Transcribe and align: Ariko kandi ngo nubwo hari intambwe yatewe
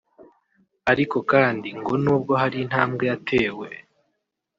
Ariko 0.91 1.17
kandi 1.31 1.67
ngo 1.79 1.93
nubwo 2.03 2.33
hari 2.41 2.57
intambwe 2.63 3.03
yatewe 3.11 3.69